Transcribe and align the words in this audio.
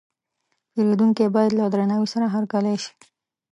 پیرودونکی 0.71 1.25
باید 1.35 1.51
له 1.59 1.65
درناوي 1.73 2.07
سره 2.13 2.25
هرکلی 2.35 2.75
شي. 2.83 2.91